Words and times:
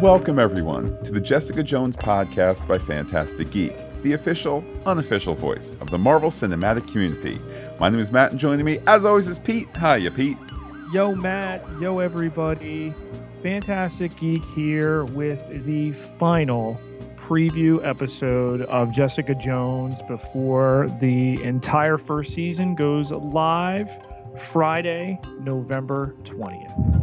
Welcome, 0.00 0.38
everyone, 0.38 0.96
to 1.02 1.10
the 1.10 1.20
Jessica 1.20 1.60
Jones 1.60 1.96
podcast 1.96 2.68
by 2.68 2.78
Phantastic 2.78 3.50
Geek, 3.50 3.74
the 4.04 4.12
official, 4.12 4.62
unofficial 4.86 5.34
voice 5.34 5.74
of 5.80 5.90
the 5.90 5.98
Marvel 5.98 6.30
Cinematic 6.30 6.86
Community. 6.86 7.40
My 7.80 7.88
name 7.88 7.98
is 7.98 8.12
Matt, 8.12 8.30
and 8.30 8.38
joining 8.38 8.64
me, 8.64 8.78
as 8.86 9.04
always, 9.04 9.26
is 9.26 9.40
Pete. 9.40 9.66
Hi, 9.74 9.98
Hiya, 9.98 10.12
Pete. 10.12 10.38
Yo, 10.92 11.16
Matt. 11.16 11.64
Yo, 11.80 11.98
everybody. 11.98 12.94
Phantastic 13.42 14.14
Geek 14.14 14.44
here 14.54 15.02
with 15.06 15.44
the 15.66 15.90
final 15.90 16.80
preview 17.16 17.84
episode 17.84 18.62
of 18.62 18.92
Jessica 18.92 19.34
Jones 19.34 20.00
before 20.02 20.86
the 21.00 21.42
entire 21.42 21.98
first 21.98 22.34
season 22.34 22.76
goes 22.76 23.10
live 23.10 23.90
Friday, 24.38 25.18
November 25.40 26.14
20th. 26.22 26.97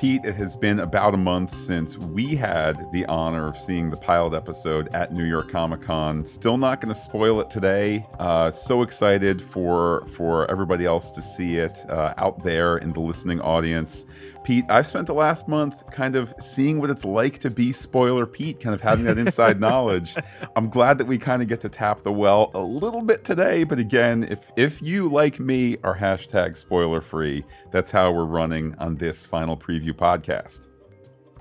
Pete, 0.00 0.24
it 0.24 0.34
has 0.34 0.56
been 0.56 0.80
about 0.80 1.12
a 1.12 1.18
month 1.18 1.52
since 1.52 1.98
we 1.98 2.34
had 2.34 2.90
the 2.90 3.04
honor 3.04 3.48
of 3.48 3.58
seeing 3.58 3.90
the 3.90 3.98
pilot 3.98 4.34
episode 4.34 4.88
at 4.94 5.12
New 5.12 5.26
York 5.26 5.50
Comic 5.50 5.82
Con. 5.82 6.24
Still 6.24 6.56
not 6.56 6.80
going 6.80 6.88
to 6.88 6.98
spoil 6.98 7.38
it 7.42 7.50
today. 7.50 8.06
Uh, 8.18 8.50
so 8.50 8.80
excited 8.80 9.42
for 9.42 10.06
for 10.06 10.50
everybody 10.50 10.86
else 10.86 11.10
to 11.10 11.20
see 11.20 11.58
it 11.58 11.84
uh, 11.90 12.14
out 12.16 12.42
there 12.42 12.78
in 12.78 12.94
the 12.94 13.00
listening 13.00 13.42
audience. 13.42 14.06
Pete, 14.42 14.64
I've 14.68 14.86
spent 14.86 15.06
the 15.06 15.14
last 15.14 15.48
month 15.48 15.90
kind 15.90 16.16
of 16.16 16.34
seeing 16.38 16.80
what 16.80 16.90
it's 16.90 17.04
like 17.04 17.38
to 17.40 17.50
be 17.50 17.72
spoiler 17.72 18.26
Pete, 18.26 18.60
kind 18.60 18.74
of 18.74 18.80
having 18.80 19.04
that 19.04 19.18
inside 19.18 19.60
knowledge. 19.68 20.16
I'm 20.56 20.68
glad 20.68 20.98
that 20.98 21.06
we 21.06 21.18
kind 21.18 21.42
of 21.42 21.48
get 21.48 21.60
to 21.60 21.68
tap 21.68 22.02
the 22.02 22.12
well 22.12 22.50
a 22.54 22.60
little 22.60 23.02
bit 23.02 23.24
today, 23.24 23.64
but 23.64 23.78
again, 23.78 24.24
if 24.24 24.50
if 24.56 24.80
you 24.80 25.08
like 25.08 25.38
me 25.38 25.76
are 25.84 25.96
hashtag 25.96 26.56
spoiler 26.56 27.00
free, 27.00 27.44
that's 27.70 27.90
how 27.90 28.10
we're 28.12 28.24
running 28.24 28.74
on 28.78 28.96
this 28.96 29.26
final 29.26 29.56
preview 29.56 29.92
podcast. 29.92 30.68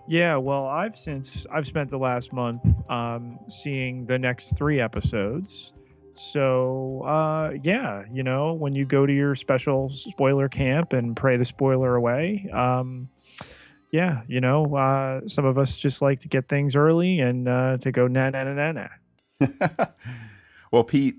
Yeah, 0.08 0.38
well, 0.38 0.66
I've 0.66 0.98
since 0.98 1.46
I've 1.52 1.68
spent 1.68 1.92
the 1.92 2.00
last 2.00 2.34
month 2.34 2.66
um, 2.90 3.40
seeing 3.48 4.06
the 4.08 4.18
next 4.18 4.58
three 4.58 4.82
episodes. 4.82 5.72
So, 6.20 7.04
uh, 7.06 7.52
yeah, 7.64 8.04
you 8.12 8.24
know, 8.24 8.52
when 8.52 8.76
you 8.76 8.84
go 8.84 9.06
to 9.06 9.14
your 9.14 9.36
special 9.36 9.90
spoiler 9.90 10.50
camp 10.50 10.92
and 10.92 11.16
pray 11.16 11.38
the 11.38 11.46
spoiler 11.46 11.96
away, 11.96 12.50
um, 12.52 13.08
yeah, 13.94 14.24
you 14.28 14.42
know, 14.42 14.76
uh, 14.76 15.22
some 15.30 15.46
of 15.46 15.58
us 15.58 15.78
just 15.78 16.02
like 16.02 16.20
to 16.20 16.28
get 16.28 16.50
things 16.50 16.76
early 16.76 17.22
and 17.22 17.48
uh, 17.48 17.78
to 17.78 17.94
go 17.94 18.08
na 18.08 18.32
na 18.32 18.44
na 18.44 18.54
na 18.54 18.72
na. 18.74 19.86
well, 20.74 20.84
Pete, 20.84 21.16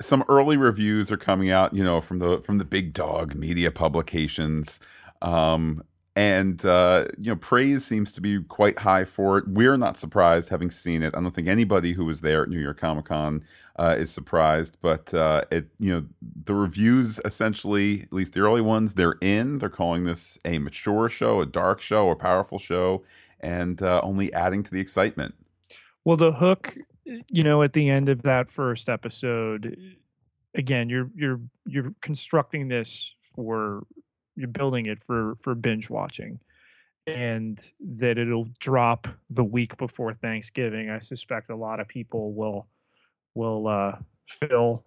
some 0.00 0.22
early 0.28 0.56
reviews 0.56 1.10
are 1.10 1.16
coming 1.16 1.50
out, 1.50 1.74
you 1.74 1.82
know, 1.82 2.00
from 2.00 2.20
the 2.20 2.40
from 2.42 2.58
the 2.58 2.64
big 2.64 2.92
dog 2.92 3.34
media 3.34 3.72
publications. 3.72 4.78
Um, 5.20 5.82
and 6.14 6.64
uh, 6.64 7.06
you 7.18 7.30
know 7.32 7.36
praise 7.36 7.84
seems 7.84 8.12
to 8.12 8.20
be 8.20 8.42
quite 8.42 8.78
high 8.78 9.04
for 9.04 9.38
it. 9.38 9.48
We're 9.48 9.76
not 9.76 9.96
surprised, 9.96 10.50
having 10.50 10.70
seen 10.70 11.02
it. 11.02 11.14
I 11.16 11.20
don't 11.20 11.30
think 11.30 11.48
anybody 11.48 11.92
who 11.92 12.04
was 12.04 12.20
there 12.20 12.42
at 12.42 12.48
New 12.48 12.60
York 12.60 12.78
Comic 12.78 13.06
Con 13.06 13.42
uh, 13.76 13.96
is 13.98 14.10
surprised. 14.10 14.76
But 14.80 15.12
uh, 15.14 15.42
it, 15.50 15.68
you 15.78 15.92
know, 15.92 16.04
the 16.44 16.54
reviews 16.54 17.20
essentially, 17.24 18.02
at 18.02 18.12
least 18.12 18.34
the 18.34 18.40
early 18.40 18.60
ones, 18.60 18.94
they're 18.94 19.16
in. 19.20 19.58
They're 19.58 19.68
calling 19.68 20.04
this 20.04 20.38
a 20.44 20.58
mature 20.58 21.08
show, 21.08 21.40
a 21.40 21.46
dark 21.46 21.80
show, 21.80 22.10
a 22.10 22.16
powerful 22.16 22.58
show, 22.58 23.04
and 23.40 23.80
uh, 23.82 24.00
only 24.02 24.32
adding 24.34 24.62
to 24.62 24.70
the 24.70 24.80
excitement. 24.80 25.34
Well, 26.04 26.16
the 26.16 26.32
hook, 26.32 26.76
you 27.04 27.42
know, 27.42 27.62
at 27.62 27.72
the 27.72 27.88
end 27.88 28.08
of 28.08 28.22
that 28.22 28.50
first 28.50 28.88
episode, 28.88 29.76
again, 30.54 30.88
you're 30.88 31.10
you're 31.14 31.40
you're 31.64 31.92
constructing 32.00 32.68
this 32.68 33.14
for 33.34 33.84
you're 34.36 34.48
building 34.48 34.86
it 34.86 35.04
for 35.04 35.36
for 35.40 35.54
binge 35.54 35.90
watching 35.90 36.40
and 37.06 37.60
that 37.80 38.18
it'll 38.18 38.48
drop 38.60 39.08
the 39.30 39.44
week 39.44 39.76
before 39.76 40.12
Thanksgiving. 40.12 40.88
I 40.88 41.00
suspect 41.00 41.50
a 41.50 41.56
lot 41.56 41.80
of 41.80 41.88
people 41.88 42.32
will 42.32 42.68
will 43.34 43.66
uh, 43.66 43.96
fill 44.28 44.84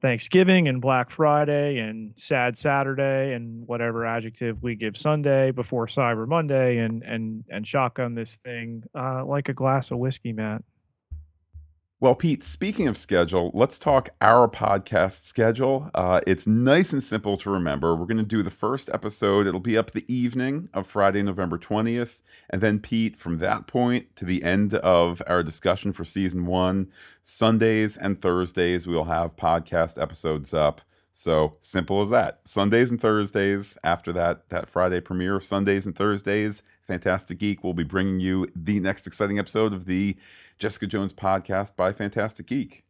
Thanksgiving 0.00 0.68
and 0.68 0.80
Black 0.80 1.10
Friday 1.10 1.78
and 1.78 2.12
Sad 2.16 2.56
Saturday 2.56 3.34
and 3.34 3.66
whatever 3.66 4.06
adjective 4.06 4.62
we 4.62 4.74
give 4.74 4.96
Sunday 4.96 5.50
before 5.50 5.86
Cyber 5.86 6.26
Monday 6.28 6.78
and 6.78 7.02
and 7.02 7.44
and 7.50 7.66
shotgun 7.66 8.14
this 8.14 8.36
thing 8.36 8.84
uh, 8.94 9.24
like 9.24 9.48
a 9.48 9.54
glass 9.54 9.90
of 9.90 9.98
whiskey, 9.98 10.32
Matt. 10.32 10.62
Well, 12.02 12.16
Pete, 12.16 12.42
speaking 12.42 12.88
of 12.88 12.96
schedule, 12.96 13.52
let's 13.54 13.78
talk 13.78 14.08
our 14.20 14.48
podcast 14.48 15.24
schedule. 15.24 15.88
Uh, 15.94 16.20
it's 16.26 16.48
nice 16.48 16.92
and 16.92 17.00
simple 17.00 17.36
to 17.36 17.48
remember. 17.48 17.94
We're 17.94 18.06
going 18.06 18.16
to 18.16 18.24
do 18.24 18.42
the 18.42 18.50
first 18.50 18.90
episode. 18.92 19.46
It'll 19.46 19.60
be 19.60 19.78
up 19.78 19.92
the 19.92 20.04
evening 20.12 20.68
of 20.74 20.88
Friday, 20.88 21.22
November 21.22 21.58
20th. 21.58 22.20
And 22.50 22.60
then, 22.60 22.80
Pete, 22.80 23.16
from 23.16 23.38
that 23.38 23.68
point 23.68 24.16
to 24.16 24.24
the 24.24 24.42
end 24.42 24.74
of 24.74 25.22
our 25.28 25.44
discussion 25.44 25.92
for 25.92 26.04
season 26.04 26.44
one, 26.44 26.90
Sundays 27.22 27.96
and 27.96 28.20
Thursdays, 28.20 28.84
we 28.84 28.96
will 28.96 29.04
have 29.04 29.36
podcast 29.36 30.02
episodes 30.02 30.52
up. 30.52 30.80
So 31.12 31.56
simple 31.60 32.02
as 32.02 32.10
that. 32.10 32.40
Sundays 32.44 32.90
and 32.90 33.00
Thursdays 33.00 33.78
after 33.84 34.12
that 34.14 34.48
that 34.48 34.68
Friday 34.68 35.00
premiere 35.00 35.40
Sundays 35.40 35.86
and 35.86 35.94
Thursdays, 35.94 36.64
Phantastic 36.84 37.38
Geek 37.38 37.62
will 37.62 37.74
be 37.74 37.84
bringing 37.84 38.18
you 38.18 38.48
the 38.56 38.80
next 38.80 39.06
exciting 39.06 39.38
episode 39.38 39.72
of 39.72 39.84
the 39.84 40.16
Jessica 40.62 40.86
Jones 40.86 41.12
podcast 41.12 41.74
by 41.74 41.92
Phantastic 41.92 42.46
Geek. 42.46 42.84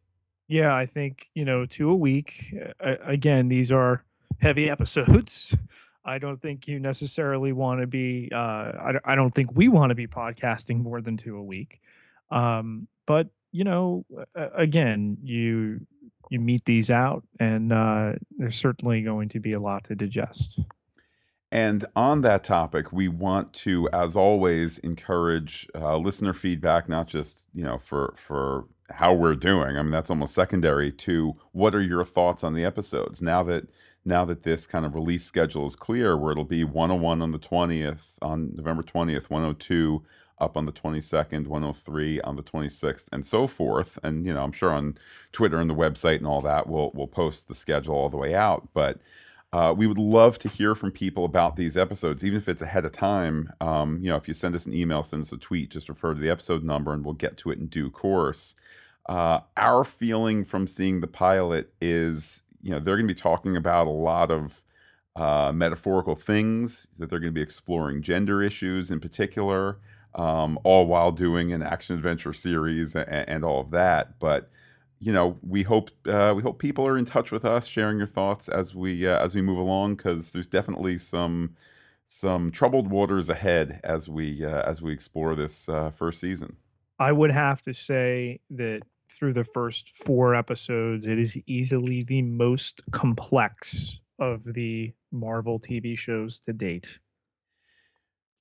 Yeah, 0.47 0.75
I 0.75 0.85
think, 0.85 1.29
you 1.33 1.43
know, 1.43 1.65
two 1.65 1.89
a 1.89 1.95
week. 1.95 2.53
Uh, 2.79 2.97
again, 3.03 3.47
these 3.47 3.71
are 3.71 4.03
heavy 4.37 4.69
episodes. 4.69 5.57
I 6.05 6.19
don't 6.19 6.39
think 6.39 6.67
you 6.67 6.79
necessarily 6.79 7.51
want 7.51 7.81
to 7.81 7.87
be, 7.87 8.29
uh, 8.31 8.37
I, 8.37 8.93
I 9.03 9.15
don't 9.15 9.33
think 9.33 9.55
we 9.55 9.69
want 9.69 9.89
to 9.89 9.95
be 9.95 10.05
podcasting 10.05 10.83
more 10.83 11.01
than 11.01 11.17
two 11.17 11.35
a 11.35 11.41
week. 11.41 11.81
Um, 12.29 12.87
but, 13.07 13.29
you 13.51 13.63
know, 13.63 14.05
again, 14.35 15.17
you 15.23 15.81
you 16.29 16.39
meet 16.39 16.65
these 16.65 16.91
out 16.91 17.23
and 17.39 17.73
uh, 17.73 18.13
there's 18.37 18.55
certainly 18.55 19.01
going 19.01 19.29
to 19.29 19.39
be 19.39 19.53
a 19.53 19.59
lot 19.59 19.85
to 19.85 19.95
digest. 19.95 20.59
And 21.53 21.85
on 21.95 22.21
that 22.21 22.43
topic, 22.43 22.91
we 22.91 23.07
want 23.07 23.53
to, 23.53 23.87
as 23.93 24.15
always, 24.15 24.79
encourage 24.79 25.67
uh, 25.75 25.97
listener 25.97 26.33
feedback, 26.33 26.89
not 26.89 27.07
just 27.07 27.43
you 27.53 27.63
know 27.63 27.77
for 27.77 28.15
for 28.17 28.65
how 28.89 29.13
we're 29.13 29.35
doing. 29.35 29.77
I 29.77 29.83
mean, 29.83 29.91
that's 29.91 30.09
almost 30.09 30.33
secondary 30.33 30.91
to 30.91 31.35
what 31.51 31.75
are 31.75 31.81
your 31.81 32.03
thoughts 32.05 32.43
on 32.43 32.55
the 32.55 32.65
episodes 32.65 33.21
now 33.21 33.43
that 33.43 33.67
now 34.03 34.25
that 34.25 34.41
this 34.41 34.65
kind 34.65 34.83
of 34.83 34.95
release 34.95 35.25
schedule 35.25 35.67
is 35.67 35.75
clear, 35.75 36.17
where 36.17 36.31
it'll 36.31 36.43
be 36.43 36.63
101 36.63 37.21
on 37.21 37.31
the 37.31 37.37
20th, 37.37 38.17
on 38.23 38.55
November 38.55 38.81
20th, 38.81 39.29
102 39.29 40.03
up 40.39 40.57
on 40.57 40.65
the 40.65 40.71
22nd, 40.71 41.45
103 41.45 42.21
on 42.21 42.35
the 42.35 42.41
26th, 42.41 43.05
and 43.11 43.27
so 43.27 43.45
forth. 43.45 43.99
And 44.01 44.25
you 44.25 44.33
know, 44.33 44.43
I'm 44.43 44.53
sure 44.53 44.71
on 44.71 44.97
Twitter 45.31 45.61
and 45.61 45.69
the 45.69 45.75
website 45.75 46.17
and 46.17 46.25
all 46.25 46.41
that, 46.41 46.65
we'll 46.65 46.89
we'll 46.95 47.05
post 47.05 47.47
the 47.47 47.53
schedule 47.53 47.93
all 47.93 48.09
the 48.09 48.17
way 48.17 48.33
out, 48.33 48.69
but 48.73 48.99
uh, 49.53 49.71
we 49.71 49.85
would 49.85 49.99
love 49.99 50.39
to 50.39 50.49
hear 50.49 50.73
from 50.73 50.91
people 50.91 51.25
about 51.25 51.55
these 51.55 51.77
episodes, 51.77 52.25
even 52.25 52.39
if 52.39 52.49
it's 52.49 52.63
ahead 52.63 52.85
of 52.85 52.91
time. 52.91 53.53
Um, 53.61 53.99
you 54.01 54.09
know, 54.09 54.15
if 54.15 54.27
you 54.27 54.33
send 54.33 54.55
us 54.55 54.65
an 54.65 54.73
email, 54.73 55.03
send 55.03 55.21
us 55.21 55.31
a 55.31 55.37
tweet, 55.37 55.69
just 55.69 55.89
refer 55.89 56.15
to 56.15 56.19
the 56.19 56.31
episode 56.31 56.63
number 56.63 56.91
and 56.91 57.05
we'll 57.05 57.13
get 57.13 57.37
to 57.37 57.51
it 57.51 57.59
in 57.59 57.67
due 57.67 57.91
course. 57.91 58.55
Uh, 59.07 59.41
our 59.55 59.83
feeling 59.83 60.43
from 60.43 60.65
seeing 60.65 61.01
the 61.01 61.07
pilot 61.07 61.71
is, 61.79 62.41
you 62.63 62.71
know, 62.71 62.79
they're 62.79 62.95
going 62.95 63.07
to 63.07 63.13
be 63.13 63.19
talking 63.19 63.55
about 63.55 63.85
a 63.85 63.91
lot 63.91 64.31
of 64.31 64.63
uh, 65.15 65.51
metaphorical 65.53 66.15
things, 66.15 66.87
that 66.97 67.11
they're 67.11 67.19
going 67.19 67.31
to 67.31 67.39
be 67.39 67.41
exploring 67.41 68.01
gender 68.01 68.41
issues 68.41 68.89
in 68.89 68.99
particular, 68.99 69.77
um, 70.15 70.57
all 70.63 70.87
while 70.87 71.11
doing 71.11 71.53
an 71.53 71.61
action 71.61 71.95
adventure 71.95 72.33
series 72.33 72.95
and, 72.95 73.07
and 73.07 73.45
all 73.45 73.61
of 73.61 73.69
that. 73.69 74.17
But 74.17 74.49
you 75.03 75.11
know, 75.11 75.37
we 75.41 75.63
hope 75.63 75.89
uh, 76.07 76.33
we 76.33 76.41
hope 76.41 76.59
people 76.59 76.87
are 76.87 76.97
in 76.97 77.03
touch 77.03 77.29
with 77.29 77.43
us, 77.43 77.67
sharing 77.67 77.97
your 77.97 78.07
thoughts 78.07 78.47
as 78.47 78.73
we 78.73 79.05
uh, 79.05 79.19
as 79.19 79.35
we 79.35 79.41
move 79.41 79.57
along, 79.57 79.95
because 79.95 80.31
there's 80.31 80.47
definitely 80.47 80.97
some 80.97 81.55
some 82.07 82.51
troubled 82.51 82.89
waters 82.89 83.27
ahead 83.27 83.81
as 83.83 84.07
we 84.07 84.45
uh, 84.45 84.61
as 84.61 84.81
we 84.81 84.93
explore 84.93 85.35
this 85.35 85.67
uh, 85.67 85.89
first 85.89 86.21
season. 86.21 86.55
I 86.99 87.11
would 87.11 87.31
have 87.31 87.61
to 87.63 87.73
say 87.73 88.39
that 88.51 88.83
through 89.11 89.33
the 89.33 89.43
first 89.43 89.89
four 89.89 90.35
episodes, 90.35 91.05
it 91.05 91.19
is 91.19 91.37
easily 91.47 92.03
the 92.03 92.21
most 92.21 92.81
complex 92.91 93.99
of 94.19 94.53
the 94.53 94.93
Marvel 95.11 95.59
TV 95.59 95.97
shows 95.97 96.39
to 96.39 96.53
date 96.53 96.99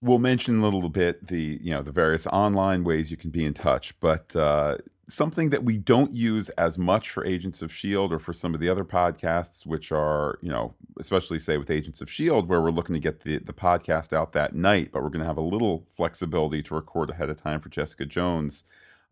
we'll 0.03 0.19
mention 0.19 0.59
a 0.59 0.65
little 0.65 0.89
bit 0.89 1.29
the 1.29 1.59
you 1.63 1.73
know 1.73 1.81
the 1.81 1.93
various 1.93 2.27
online 2.27 2.85
ways 2.85 3.11
you 3.11 3.17
can 3.17 3.31
be 3.31 3.45
in 3.45 3.55
touch 3.55 3.99
but 4.01 4.35
uh, 4.37 4.77
something 5.09 5.51
that 5.51 5.65
we 5.65 5.77
don't 5.77 6.13
use 6.13 6.49
as 6.51 6.77
much 6.77 7.11
for 7.11 7.25
agents 7.25 7.63
of 7.63 7.73
shield 7.73 8.13
or 8.13 8.19
for 8.19 8.33
some 8.33 8.55
of 8.55 8.61
the 8.61 8.69
other 8.69 8.85
podcasts 8.85 9.65
which 9.65 9.93
are 9.93 10.39
you 10.43 10.51
know 10.51 10.75
especially 10.99 11.39
say 11.39 11.57
with 11.57 11.71
agents 11.71 12.01
of 12.01 12.11
shield 12.11 12.49
where 12.49 12.61
we're 12.61 12.71
looking 12.71 12.95
to 12.95 13.01
get 13.01 13.21
the, 13.21 13.39
the 13.39 13.53
podcast 13.53 14.13
out 14.13 14.33
that 14.33 14.55
night 14.55 14.91
but 14.93 15.03
we're 15.03 15.09
going 15.09 15.21
to 15.21 15.27
have 15.27 15.39
a 15.39 15.43
little 15.43 15.87
flexibility 15.95 16.63
to 16.63 16.75
record 16.75 17.11
ahead 17.11 17.31
of 17.31 17.41
time 17.41 17.61
for 17.61 17.69
jessica 17.69 18.05
jones. 18.05 18.65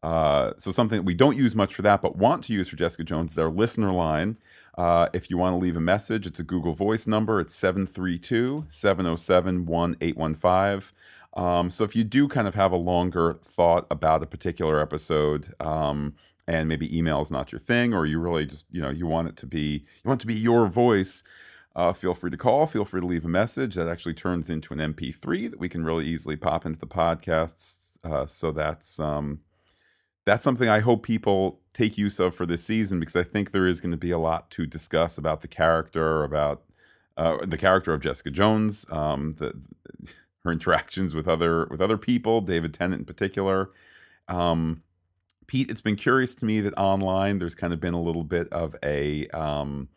Uh, 0.03 0.53
so 0.57 0.71
something 0.71 0.97
that 0.97 1.03
we 1.03 1.13
don't 1.13 1.37
use 1.37 1.55
much 1.55 1.75
for 1.75 1.83
that 1.83 2.01
but 2.01 2.17
want 2.17 2.43
to 2.43 2.55
use 2.55 2.69
for 2.69 2.77
jessica 2.77 3.05
jones 3.05 3.33
is 3.33 3.39
our 3.39 3.51
listener 3.51 3.93
line 3.93 4.37
uh, 4.79 5.09
if 5.13 5.31
you 5.31 5.39
want 5.39 5.55
to 5.55 5.59
leave 5.59 5.77
a 5.77 5.81
message, 5.81 6.27
it's 6.27 6.41
a 6.41 6.45
Google 6.45 6.75
Voice 6.75 7.07
number. 7.07 7.41
It's 7.41 7.55
732 7.55 8.67
707 8.69 9.67
1815. 9.67 10.93
Um, 11.35 11.71
so 11.71 11.85
if 11.85 11.95
you 11.95 12.05
do 12.05 12.29
kind 12.29 12.49
of 12.49 12.55
have 12.55 12.73
a 12.73 12.77
longer 12.77 13.35
thought 13.35 13.87
about 13.91 14.23
a 14.23 14.27
particular 14.27 14.81
episode, 14.81 15.55
um, 15.61 16.15
and 16.47 16.69
maybe 16.69 16.97
email 16.97 17.23
is 17.23 17.31
not 17.31 17.53
your 17.53 17.61
thing, 17.61 17.95
or 17.95 18.07
you 18.07 18.19
really 18.19 18.47
just 18.47 18.67
you 18.71 18.81
know 18.81 18.91
you 18.91 19.07
want 19.07 19.29
it 19.29 19.37
to 19.37 19.47
be 19.47 19.85
you 20.03 20.09
want 20.09 20.21
to 20.21 20.27
be 20.27 20.35
your 20.35 20.67
voice, 20.67 21.23
uh, 21.77 21.93
feel 21.93 22.15
free 22.15 22.31
to 22.31 22.37
call. 22.37 22.67
Feel 22.67 22.85
free 22.85 23.01
to 23.01 23.07
leave 23.07 23.25
a 23.25 23.29
message. 23.29 23.77
That 23.77 23.89
actually 23.89 24.15
turns 24.15 24.51
into 24.51 24.75
an 24.75 24.81
MP3 24.81 25.51
that 25.51 25.61
we 25.61 25.69
can 25.69 25.85
really 25.85 26.07
easily 26.07 26.37
pop 26.37 26.67
into 26.67 26.79
the 26.79 26.87
podcasts. 26.87 27.93
Uh, 28.03 28.27
so 28.27 28.51
that's 28.51 28.99
um, 28.99 29.41
that's 30.31 30.45
something 30.45 30.69
I 30.69 30.79
hope 30.79 31.03
people 31.03 31.59
take 31.73 31.99
use 31.99 32.21
of 32.21 32.37
for 32.37 32.47
this 32.47 32.63
season 32.63 33.01
because 33.01 33.17
I 33.17 33.25
think 33.25 33.51
there 33.51 33.67
is 33.67 33.81
going 33.81 33.91
to 33.91 33.97
be 33.97 34.13
a 34.13 34.19
lot 34.19 34.49
to 34.53 34.65
discuss 34.65 35.19
about 35.19 35.41
the 35.41 35.49
character, 35.49 36.23
about 36.23 36.63
uh, 37.17 37.39
the 37.45 37.59
character 37.59 37.93
of 37.93 38.01
Jessica 38.01 38.31
Jones, 38.31 38.87
um, 38.93 39.35
the 39.39 39.61
her 40.45 40.53
interactions 40.53 41.17
with 41.17 41.27
other 41.27 41.67
with 41.67 41.81
other 41.81 41.99
people, 41.99 42.41
David 42.43 42.73
Tennant 42.73 43.01
in 43.01 43.07
particular. 43.07 43.71
Um, 44.29 44.85
Pete, 45.49 45.69
it's 45.69 45.81
been 45.81 45.97
curious 45.97 46.37
to 46.37 46.45
me 46.45 46.61
that 46.61 46.79
online 46.79 47.41
there's 47.41 47.57
kind 47.57 47.73
of 47.73 47.81
been 47.81 47.95
a 47.95 48.01
little 48.01 48.23
bit 48.23 48.49
of 48.53 48.77
a 48.85 49.27
um, 49.31 49.89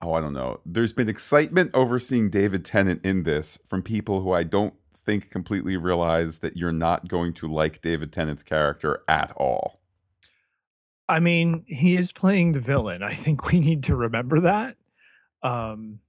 oh, 0.00 0.14
I 0.14 0.22
don't 0.22 0.32
know. 0.32 0.60
There's 0.64 0.94
been 0.94 1.10
excitement 1.10 1.72
over 1.74 1.98
seeing 1.98 2.30
David 2.30 2.64
Tennant 2.64 3.04
in 3.04 3.24
this 3.24 3.58
from 3.66 3.82
people 3.82 4.22
who 4.22 4.32
I 4.32 4.44
don't 4.44 4.72
think 5.08 5.30
completely 5.30 5.78
realize 5.78 6.40
that 6.40 6.54
you're 6.54 6.70
not 6.70 7.08
going 7.08 7.32
to 7.32 7.50
like 7.50 7.80
David 7.80 8.12
Tennant's 8.12 8.42
character 8.42 9.02
at 9.08 9.32
all. 9.38 9.80
I 11.08 11.18
mean, 11.18 11.64
he 11.66 11.96
is 11.96 12.12
playing 12.12 12.52
the 12.52 12.60
villain. 12.60 13.02
I 13.02 13.14
think 13.14 13.46
we 13.50 13.58
need 13.58 13.84
to 13.84 13.96
remember 13.96 14.40
that. 14.40 14.76
Um, 15.42 16.00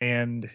and 0.00 0.48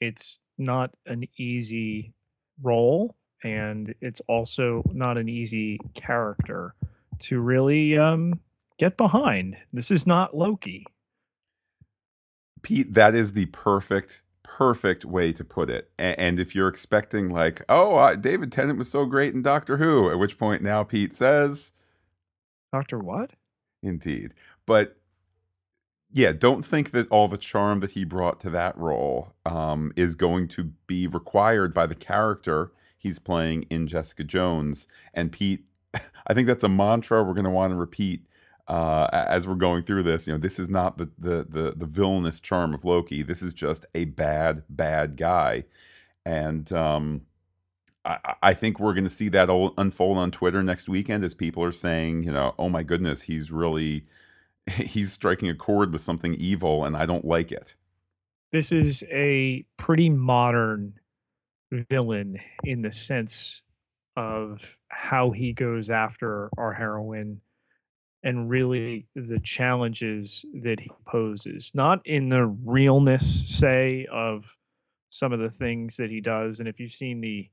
it's 0.00 0.40
not 0.56 0.92
an 1.04 1.28
easy 1.36 2.14
role, 2.62 3.14
and 3.44 3.94
it's 4.00 4.22
also 4.26 4.82
not 4.90 5.18
an 5.18 5.28
easy 5.28 5.78
character 5.92 6.74
to 7.18 7.40
really 7.40 7.98
um, 7.98 8.40
get 8.78 8.96
behind. 8.96 9.58
This 9.70 9.90
is 9.90 10.06
not 10.06 10.34
Loki. 10.34 10.86
Pete, 12.62 12.94
that 12.94 13.14
is 13.14 13.34
the 13.34 13.46
perfect, 13.46 14.22
perfect 14.48 15.04
way 15.04 15.30
to 15.30 15.44
put 15.44 15.68
it. 15.68 15.90
And, 15.98 16.40
if 16.40 16.54
you're 16.54 16.68
expecting, 16.68 17.28
like, 17.28 17.62
oh, 17.68 17.96
uh, 17.96 18.16
David 18.16 18.50
Tennant 18.50 18.78
was 18.78 18.90
so 18.90 19.04
great 19.04 19.34
in 19.34 19.42
Doctor 19.42 19.76
Who, 19.76 20.10
at 20.10 20.18
which 20.18 20.38
point 20.38 20.62
now 20.62 20.82
Pete 20.82 21.14
says, 21.14 21.72
Doctor 22.72 22.98
what? 22.98 23.32
Indeed. 23.82 24.32
But 24.66 24.96
yeah, 26.10 26.32
don't 26.32 26.64
think 26.64 26.90
that 26.92 27.08
all 27.10 27.28
the 27.28 27.38
charm 27.38 27.80
that 27.80 27.92
he 27.92 28.04
brought 28.04 28.40
to 28.40 28.50
that 28.50 28.76
role 28.78 29.34
um, 29.44 29.92
is 29.96 30.14
going 30.14 30.48
to 30.48 30.72
be 30.86 31.06
required 31.06 31.74
by 31.74 31.86
the 31.86 31.94
character 31.94 32.72
he's 32.96 33.18
playing 33.18 33.64
in 33.64 33.86
Jessica 33.86 34.24
Jones. 34.24 34.88
And 35.12 35.30
Pete, 35.30 35.64
I 36.26 36.34
think 36.34 36.46
that's 36.46 36.64
a 36.64 36.68
mantra 36.68 37.22
we're 37.22 37.34
going 37.34 37.44
to 37.44 37.50
want 37.50 37.72
to 37.72 37.76
repeat 37.76 38.24
uh, 38.68 39.08
as 39.12 39.46
we're 39.46 39.54
going 39.54 39.82
through 39.82 40.02
this. 40.02 40.26
You 40.26 40.34
know, 40.34 40.38
this 40.38 40.58
is 40.58 40.68
not 40.68 40.98
the, 40.98 41.10
the 41.18 41.46
the 41.48 41.74
the 41.76 41.86
villainous 41.86 42.38
charm 42.38 42.74
of 42.74 42.84
Loki. 42.84 43.22
This 43.22 43.42
is 43.42 43.52
just 43.52 43.86
a 43.94 44.04
bad 44.04 44.62
bad 44.68 45.16
guy, 45.16 45.64
and 46.24 46.70
um, 46.72 47.22
I, 48.04 48.34
I 48.42 48.54
think 48.54 48.78
we're 48.78 48.94
going 48.94 49.04
to 49.04 49.10
see 49.10 49.28
that 49.30 49.48
unfold 49.78 50.18
on 50.18 50.30
Twitter 50.30 50.62
next 50.62 50.88
weekend 50.88 51.24
as 51.24 51.34
people 51.34 51.62
are 51.64 51.72
saying, 51.72 52.24
you 52.24 52.32
know, 52.32 52.54
oh 52.58 52.68
my 52.68 52.82
goodness, 52.82 53.22
he's 53.22 53.50
really 53.50 54.04
he's 54.70 55.12
striking 55.12 55.48
a 55.48 55.54
chord 55.54 55.92
with 55.92 56.02
something 56.02 56.34
evil, 56.34 56.84
and 56.84 56.96
I 56.96 57.06
don't 57.06 57.24
like 57.24 57.50
it. 57.50 57.74
This 58.52 58.72
is 58.72 59.04
a 59.10 59.64
pretty 59.76 60.08
modern 60.08 60.94
villain 61.70 62.38
in 62.64 62.82
the 62.82 62.92
sense 62.92 63.62
of 64.16 64.78
how 64.88 65.30
he 65.30 65.52
goes 65.52 65.90
after 65.90 66.50
our 66.56 66.72
heroine 66.72 67.40
and 68.22 68.50
really 68.50 69.06
the 69.14 69.38
challenges 69.40 70.44
that 70.62 70.80
he 70.80 70.90
poses, 71.06 71.70
not 71.74 72.00
in 72.04 72.28
the 72.28 72.46
realness, 72.46 73.44
say, 73.46 74.06
of 74.12 74.56
some 75.10 75.32
of 75.32 75.38
the 75.38 75.50
things 75.50 75.96
that 75.96 76.10
he 76.10 76.20
does. 76.20 76.60
And 76.60 76.68
if 76.68 76.80
you've 76.80 76.92
seen 76.92 77.20
the 77.20 77.48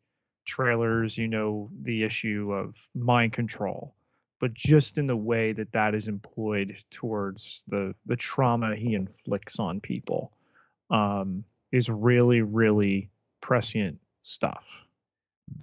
trailers, 0.46 1.18
you 1.18 1.28
know 1.28 1.70
the 1.82 2.04
issue 2.04 2.52
of 2.52 2.76
mind 2.96 3.34
control, 3.34 3.96
but 4.40 4.54
just 4.54 4.98
in 4.98 5.08
the 5.08 5.16
way 5.16 5.54
that 5.54 5.72
that 5.72 5.96
is 5.96 6.08
employed 6.08 6.76
towards 6.90 7.64
the 7.68 7.94
the 8.06 8.16
trauma 8.16 8.76
he 8.76 8.94
inflicts 8.94 9.60
on 9.60 9.80
people 9.80 10.32
um, 10.90 11.44
is 11.72 11.90
really, 11.90 12.42
really 12.42 13.10
prescient 13.42 14.00
stuff 14.22 14.85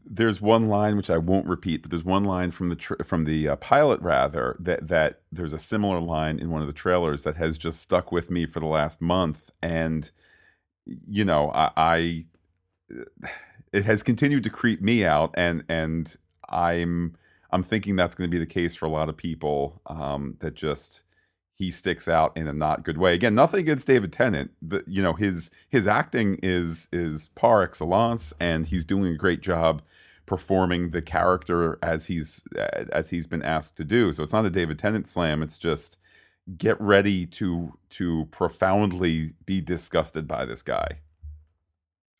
there's 0.04 0.40
one 0.40 0.66
line 0.66 0.96
which 0.96 1.10
I 1.10 1.18
won't 1.18 1.46
repeat, 1.46 1.82
but 1.82 1.90
there's 1.90 2.04
one 2.04 2.24
line 2.24 2.50
from 2.50 2.68
the 2.68 2.76
tra- 2.76 3.02
from 3.04 3.24
the 3.24 3.48
uh, 3.48 3.56
pilot 3.56 4.00
rather 4.00 4.56
that 4.60 4.88
that 4.88 5.22
there's 5.32 5.52
a 5.52 5.58
similar 5.58 6.00
line 6.00 6.38
in 6.38 6.50
one 6.50 6.60
of 6.60 6.66
the 6.66 6.72
trailers 6.72 7.22
that 7.24 7.36
has 7.36 7.58
just 7.58 7.80
stuck 7.80 8.12
with 8.12 8.30
me 8.30 8.46
for 8.46 8.60
the 8.60 8.66
last 8.66 9.00
month, 9.00 9.50
and 9.62 10.10
you 10.86 11.24
know 11.24 11.50
I, 11.50 11.70
I 11.76 12.24
it 13.72 13.84
has 13.84 14.02
continued 14.02 14.44
to 14.44 14.50
creep 14.50 14.82
me 14.82 15.04
out, 15.04 15.34
and 15.34 15.64
and 15.68 16.14
I'm 16.48 17.16
I'm 17.50 17.62
thinking 17.62 17.96
that's 17.96 18.14
going 18.14 18.28
to 18.30 18.34
be 18.34 18.38
the 18.38 18.46
case 18.46 18.74
for 18.74 18.86
a 18.86 18.90
lot 18.90 19.08
of 19.08 19.16
people 19.16 19.80
um, 19.86 20.36
that 20.40 20.54
just 20.54 21.02
he 21.62 21.70
sticks 21.70 22.08
out 22.08 22.36
in 22.36 22.48
a 22.48 22.52
not 22.52 22.82
good 22.82 22.98
way. 22.98 23.14
Again, 23.14 23.36
nothing 23.36 23.60
against 23.60 23.86
David 23.86 24.12
Tennant. 24.12 24.50
You 24.84 25.00
know 25.00 25.12
his 25.12 25.52
his 25.68 25.86
acting 25.86 26.40
is 26.42 26.88
is 26.92 27.28
par 27.28 27.62
excellence, 27.62 28.34
and 28.40 28.66
he's 28.66 28.84
doing 28.84 29.12
a 29.12 29.16
great 29.16 29.42
job 29.42 29.80
performing 30.26 30.90
the 30.90 31.00
character 31.00 31.78
as 31.80 32.06
he's 32.06 32.42
as 32.92 33.10
he's 33.10 33.28
been 33.28 33.42
asked 33.44 33.76
to 33.76 33.84
do. 33.84 34.12
So 34.12 34.24
it's 34.24 34.32
not 34.32 34.44
a 34.44 34.50
David 34.50 34.80
Tennant 34.80 35.06
slam. 35.06 35.40
It's 35.40 35.56
just 35.56 35.98
get 36.58 36.80
ready 36.80 37.26
to 37.26 37.78
to 37.90 38.26
profoundly 38.32 39.34
be 39.46 39.60
disgusted 39.60 40.26
by 40.26 40.44
this 40.44 40.62
guy. 40.62 40.98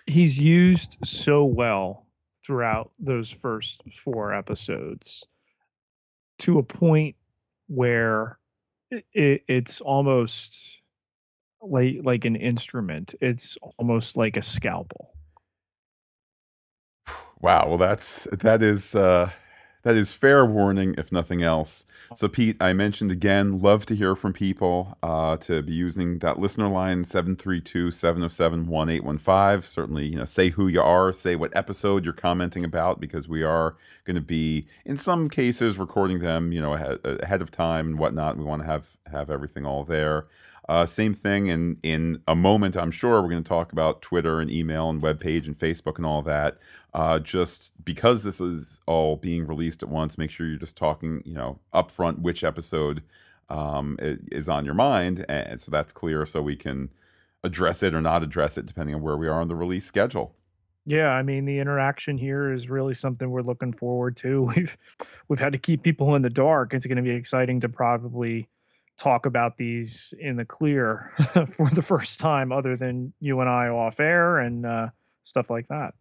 He's 0.07 0.39
used 0.39 0.99
so 1.03 1.45
well 1.45 2.07
throughout 2.47 2.93
those 2.97 3.33
first 3.33 3.83
four 3.93 4.33
episodes 4.33 5.25
to 6.39 6.59
a 6.59 6.63
point 6.63 7.17
where 7.67 8.39
it, 9.13 9.43
it's 9.49 9.81
almost 9.81 10.81
like 11.61 11.97
like 12.03 12.25
an 12.25 12.37
instrument. 12.37 13.15
It's 13.21 13.57
almost 13.79 14.17
like 14.17 14.37
a 14.37 14.43
scalpel. 14.43 15.13
Wow. 17.41 17.69
Well, 17.69 17.79
that's 17.79 18.25
that 18.33 18.63
is 18.63 18.95
uh, 18.95 19.31
that 19.83 19.97
is 19.97 20.13
fair 20.13 20.45
warning, 20.47 20.95
if 20.97 21.11
nothing 21.11 21.43
else. 21.43 21.85
So, 22.15 22.29
Pete, 22.29 22.57
I 22.61 22.73
mentioned 22.73 23.11
again, 23.11 23.61
love 23.61 23.87
to 23.87 23.97
hear 23.97 24.15
from 24.15 24.33
people 24.33 24.97
uh, 25.03 25.37
to 25.39 25.63
be 25.63 25.73
using 25.73 26.19
that 26.19 26.39
listener 26.39 26.69
line 26.69 27.05
732 27.05 27.91
707 27.91 28.67
1815. 28.67 29.69
Certainly, 29.69 30.07
you 30.07 30.17
know, 30.17 30.25
say 30.25 30.51
who 30.51 30.69
you 30.69 30.83
are, 30.83 31.13
say 31.13 31.37
what 31.37 31.55
episode 31.57 32.05
you're 32.05 32.13
commenting 32.13 32.65
about, 32.65 33.01
because 33.01 33.29
we 33.29 33.43
are 33.43 33.77
going 34.05 34.15
to 34.15 34.21
be, 34.21 34.67
in 34.85 34.97
some 34.97 35.29
cases, 35.29 35.79
recording 35.79 36.21
them, 36.21 36.53
you 36.53 36.61
know, 36.61 36.75
ahead, 36.75 36.99
ahead 37.05 37.43
of 37.43 37.51
time 37.51 37.87
and 37.89 37.99
whatnot. 37.99 38.37
We 38.37 38.45
want 38.45 38.63
to 38.63 38.67
have 38.67 38.97
have 39.11 39.31
everything 39.31 39.67
all 39.67 39.85
there. 39.85 40.27
Uh, 40.69 40.87
same 40.87 41.13
thing 41.13 41.49
in 41.49 41.79
in 41.83 42.23
a 42.29 42.37
moment. 42.37 42.77
I'm 42.77 42.91
sure 42.91 43.21
we're 43.21 43.29
going 43.29 43.43
to 43.43 43.49
talk 43.49 43.73
about 43.73 44.01
Twitter 44.01 44.41
and 44.41 44.51
email 44.51 44.89
and 44.89 45.03
web 45.03 45.21
page 45.21 45.47
and 45.47 45.59
Facebook 45.59 45.97
and 45.97 46.07
all 46.07 46.23
that. 46.23 46.59
Uh, 46.95 47.19
just 47.19 47.73
because 47.85 48.23
this 48.23 48.41
is 48.41 48.81
all 48.87 49.17
being 49.17 49.47
released 49.47 49.83
at 49.83 49.89
once, 49.89 50.19
make 50.19 50.31
sure 50.31 50.47
you're 50.47 50.59
just 50.59 50.77
talking, 50.77 51.23
you 51.25 51.35
know, 51.35 51.59
upfront 51.73 52.21
which 52.21 52.45
episode 52.45 53.03
um, 53.49 53.97
is 54.01 54.49
on 54.49 54.65
your 54.65 54.75
mind, 54.75 55.25
and 55.29 55.61
so 55.61 55.71
that's 55.71 55.93
clear, 55.93 56.25
so 56.25 56.41
we 56.41 56.57
can 56.57 56.91
address 57.43 57.83
it 57.83 57.95
or 57.95 58.01
not 58.01 58.23
address 58.23 58.57
it 58.57 58.67
depending 58.67 58.95
on 58.95 59.03
where 59.03 59.17
we 59.17 59.27
are 59.27 59.41
on 59.41 59.49
the 59.49 59.57
release 59.57 59.85
schedule. 59.85 60.35
Yeah, 60.85 61.09
I 61.09 61.23
mean 61.23 61.45
the 61.45 61.59
interaction 61.59 62.19
here 62.19 62.53
is 62.53 62.69
really 62.69 62.95
something 62.95 63.31
we're 63.31 63.43
looking 63.43 63.73
forward 63.73 64.17
to. 64.19 64.43
We've 64.57 64.77
we've 65.29 65.39
had 65.39 65.53
to 65.53 65.59
keep 65.59 65.83
people 65.83 66.15
in 66.15 66.23
the 66.23 66.31
dark. 66.31 66.75
It's 66.75 66.87
going 66.87 66.97
to 66.97 67.03
be 67.03 67.11
exciting 67.11 67.61
to 67.61 67.69
probably 67.69 68.49
talk 68.99 69.27
about 69.27 69.57
these 69.57 70.15
in 70.19 70.37
the 70.37 70.45
clear 70.45 71.13
for 71.49 71.69
the 71.71 71.83
first 71.83 72.21
time, 72.21 72.53
other 72.53 72.77
than 72.77 73.13
you 73.21 73.41
and 73.41 73.49
I 73.49 73.69
off 73.69 74.01
air 74.01 74.39
and 74.39 74.65
uh, 74.65 74.89
stuff 75.25 75.51
like 75.51 75.69
that. 75.69 75.95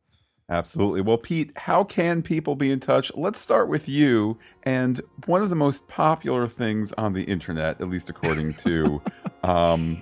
Absolutely. 0.52 1.00
Well, 1.00 1.18
Pete, 1.18 1.58
how 1.58 1.86
can 1.86 2.22
people 2.22 2.58
be 2.58 2.72
in 2.72 2.82
touch? 2.82 3.10
Let's 3.16 3.40
start 3.40 3.70
with 3.70 3.88
you. 3.88 4.38
And 4.64 5.00
one 5.26 5.42
of 5.42 5.50
the 5.50 5.56
most 5.56 5.88
popular 5.88 6.46
things 6.46 6.92
on 6.94 7.14
the 7.14 7.24
internet, 7.24 7.80
at 7.80 7.90
least 7.90 8.10
according 8.10 8.56
to, 8.56 9.02
um, 9.44 10.02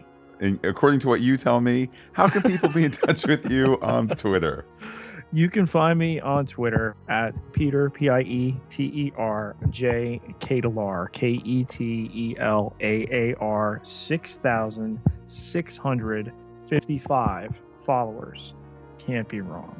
according 0.63 1.01
to 1.01 1.07
what 1.07 1.21
you 1.21 1.37
tell 1.37 1.61
me, 1.61 1.89
how 2.13 2.27
can 2.27 2.41
people 2.41 2.69
be 2.69 2.83
in 2.83 2.91
touch 2.91 3.27
with 3.27 3.49
you 3.51 3.77
on 3.83 4.07
Twitter? 4.07 4.65
You 5.31 5.47
can 5.47 5.67
find 5.67 5.99
me 5.99 6.19
on 6.19 6.47
Twitter 6.47 6.95
at 7.07 7.35
Peter 7.53 7.91
P 7.91 8.09
I 8.09 8.21
E 8.21 8.59
T 8.69 8.83
E 8.85 9.13
R 9.15 9.55
J 9.69 10.19
Ketelaar 10.39 11.11
K 11.11 11.39
E 11.45 11.63
T 11.65 12.09
E 12.11 12.35
L 12.39 12.75
A 12.79 13.05
A 13.11 13.35
R 13.35 13.79
six 13.83 14.37
thousand 14.37 14.99
six 15.27 15.77
hundred 15.77 16.33
fifty 16.67 16.97
five 16.97 17.61
followers. 17.85 18.55
Can't 18.97 19.29
be 19.29 19.41
wrong. 19.41 19.79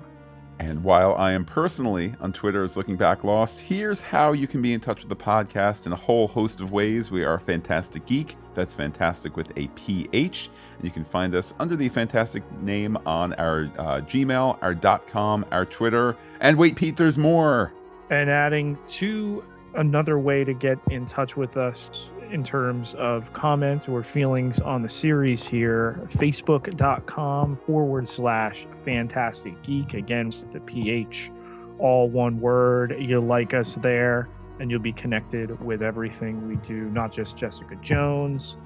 And 0.59 0.83
while 0.83 1.15
I 1.15 1.31
am 1.31 1.45
personally 1.45 2.13
on 2.19 2.33
Twitter 2.33 2.63
as 2.63 2.75
Looking 2.75 2.97
Back 2.97 3.23
Lost, 3.23 3.61
here's 3.61 4.01
how 4.01 4.33
you 4.33 4.45
can 4.45 4.61
be 4.61 4.73
in 4.73 4.81
touch 4.81 4.99
with 4.99 5.07
the 5.07 5.15
podcast 5.15 5.85
in 5.85 5.93
a 5.93 5.95
whole 5.95 6.27
host 6.27 6.59
of 6.59 6.73
ways. 6.73 7.09
We 7.09 7.23
are 7.23 7.39
Phantastic 7.39 8.05
Geek. 8.05 8.35
That's 8.55 8.73
fantastic 8.73 9.37
with 9.37 9.57
a 9.57 9.67
PH. 9.69 10.49
And 10.75 10.83
you 10.83 10.91
can 10.91 11.05
find 11.05 11.33
us 11.33 11.53
under 11.59 11.77
the 11.77 11.87
fantastic 11.87 12.43
name 12.61 12.97
on 13.05 13.33
our 13.35 13.71
uh, 13.77 14.01
Gmail, 14.01 14.57
our 14.61 14.75
.com, 15.07 15.45
our 15.49 15.65
Twitter. 15.65 16.17
And 16.41 16.57
wait, 16.57 16.75
Pete, 16.75 16.97
there's 16.97 17.17
more. 17.17 17.71
And 18.09 18.29
adding 18.29 18.77
to 18.89 19.41
another 19.75 20.19
way 20.19 20.43
to 20.43 20.53
get 20.53 20.77
in 20.89 21.05
touch 21.05 21.37
with 21.37 21.55
us 21.55 22.09
in 22.31 22.43
terms 22.43 22.93
of 22.95 23.31
comment 23.33 23.89
or 23.89 24.03
feelings 24.03 24.59
on 24.59 24.81
the 24.81 24.89
series 24.89 25.43
here 25.43 25.99
facebook.com 26.07 27.57
forward 27.65 28.07
slash 28.07 28.67
phantastic 28.83 29.61
geek. 29.63 29.93
Again 29.93 30.27
with 30.27 30.51
the 30.51 30.59
ph 30.61 31.31
all 31.79 32.09
one 32.09 32.39
word. 32.39 32.95
You'll 32.99 33.23
like 33.23 33.53
us 33.53 33.75
there 33.75 34.27
and 34.59 34.69
you'll 34.69 34.79
be 34.79 34.91
connected 34.91 35.59
with 35.63 35.81
everything 35.81 36.47
we 36.47 36.57
do 36.57 36.89
not 36.89 37.11
just 37.11 37.37
jessica 37.37 37.75
jones 37.77 38.57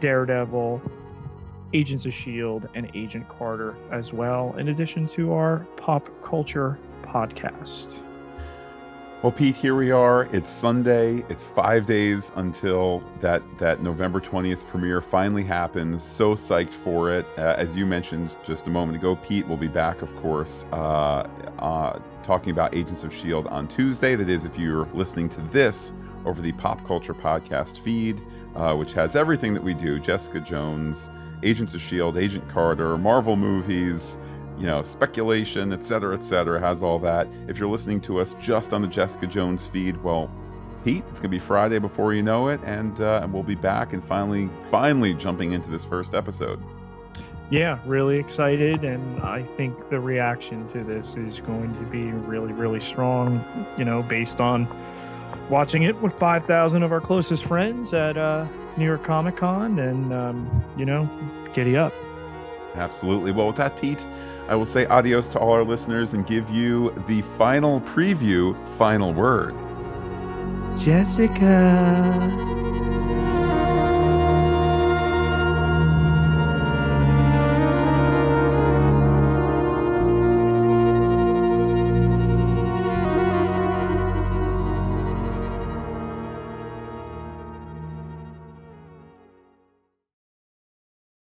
daredevil 0.00 0.80
agents 1.74 2.04
of 2.06 2.14
shield 2.14 2.68
and 2.74 2.90
agent 2.94 3.28
carter 3.28 3.74
as 3.90 4.12
well 4.12 4.54
in 4.58 4.68
addition 4.68 5.06
to 5.06 5.32
our 5.32 5.66
pop 5.76 6.08
culture 6.22 6.78
podcast 7.02 7.96
well, 9.22 9.30
Pete, 9.30 9.54
here 9.54 9.76
we 9.76 9.92
are. 9.92 10.24
It's 10.32 10.50
Sunday. 10.50 11.24
It's 11.28 11.44
five 11.44 11.86
days 11.86 12.32
until 12.34 13.04
that 13.20 13.40
that 13.58 13.80
November 13.80 14.18
twentieth 14.18 14.66
premiere 14.66 15.00
finally 15.00 15.44
happens. 15.44 16.02
So 16.02 16.34
psyched 16.34 16.70
for 16.70 17.12
it. 17.12 17.24
Uh, 17.38 17.54
as 17.56 17.76
you 17.76 17.86
mentioned 17.86 18.34
just 18.44 18.66
a 18.66 18.70
moment 18.70 18.98
ago, 18.98 19.14
Pete 19.14 19.46
will 19.46 19.56
be 19.56 19.68
back, 19.68 20.02
of 20.02 20.14
course, 20.16 20.66
uh, 20.72 21.28
uh, 21.60 22.00
talking 22.24 22.50
about 22.50 22.74
Agents 22.74 23.04
of 23.04 23.14
Shield 23.14 23.46
on 23.46 23.68
Tuesday. 23.68 24.16
That 24.16 24.28
is, 24.28 24.44
if 24.44 24.58
you're 24.58 24.86
listening 24.92 25.28
to 25.30 25.40
this 25.52 25.92
over 26.24 26.42
the 26.42 26.50
Pop 26.52 26.84
Culture 26.84 27.14
Podcast 27.14 27.78
feed, 27.78 28.20
uh, 28.56 28.74
which 28.74 28.92
has 28.92 29.14
everything 29.14 29.54
that 29.54 29.62
we 29.62 29.72
do: 29.72 30.00
Jessica 30.00 30.40
Jones, 30.40 31.10
Agents 31.44 31.74
of 31.74 31.80
Shield, 31.80 32.16
Agent 32.16 32.48
Carter, 32.48 32.98
Marvel 32.98 33.36
movies 33.36 34.18
you 34.62 34.68
know, 34.68 34.80
speculation, 34.80 35.72
et 35.72 35.82
cetera, 35.82 36.14
et 36.14 36.24
cetera, 36.24 36.60
has 36.60 36.84
all 36.84 36.96
that. 37.00 37.26
If 37.48 37.58
you're 37.58 37.68
listening 37.68 38.00
to 38.02 38.20
us 38.20 38.36
just 38.40 38.72
on 38.72 38.80
the 38.80 38.86
Jessica 38.86 39.26
Jones 39.26 39.66
feed, 39.66 40.00
well, 40.04 40.30
Pete, 40.84 41.02
it's 41.10 41.20
to 41.20 41.28
be 41.28 41.40
Friday 41.40 41.80
before 41.80 42.12
you 42.12 42.22
know 42.22 42.46
it, 42.46 42.60
and 42.62 43.00
uh, 43.00 43.26
we'll 43.28 43.42
be 43.42 43.56
back 43.56 43.92
and 43.92 44.04
finally, 44.04 44.48
finally 44.70 45.14
jumping 45.14 45.50
into 45.50 45.68
this 45.68 45.84
first 45.84 46.14
episode. 46.14 46.62
Yeah, 47.50 47.80
really 47.84 48.18
excited, 48.18 48.84
and 48.84 49.20
I 49.22 49.42
think 49.42 49.88
the 49.88 49.98
reaction 49.98 50.68
to 50.68 50.84
this 50.84 51.16
is 51.16 51.40
going 51.40 51.74
to 51.74 51.90
be 51.90 52.12
really, 52.12 52.52
really 52.52 52.80
strong, 52.80 53.44
you 53.76 53.84
know, 53.84 54.04
based 54.04 54.40
on 54.40 54.68
watching 55.50 55.82
it 55.82 56.00
with 56.00 56.12
5,000 56.12 56.84
of 56.84 56.92
our 56.92 57.00
closest 57.00 57.44
friends 57.44 57.92
at 57.92 58.16
uh, 58.16 58.46
New 58.76 58.84
York 58.84 59.02
Comic 59.02 59.38
Con, 59.38 59.80
and, 59.80 60.12
um, 60.12 60.64
you 60.76 60.84
know, 60.84 61.10
giddy 61.52 61.76
up. 61.76 61.92
Absolutely. 62.74 63.32
Well, 63.32 63.48
with 63.48 63.56
that, 63.56 63.78
Pete, 63.80 64.06
I 64.48 64.54
will 64.54 64.66
say 64.66 64.86
adios 64.86 65.28
to 65.30 65.38
all 65.38 65.52
our 65.52 65.64
listeners 65.64 66.12
and 66.14 66.26
give 66.26 66.48
you 66.50 66.92
the 67.06 67.22
final 67.22 67.80
preview, 67.82 68.56
final 68.76 69.12
word. 69.12 69.54
Jessica. 70.78 72.71